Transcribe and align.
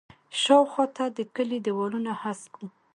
شاوخوا 0.41 0.85
ته 0.95 1.03
د 1.17 1.19
کلي 1.35 1.57
دیوالونه 1.65 2.11
هسک 2.21 2.51
وو. 2.59 2.67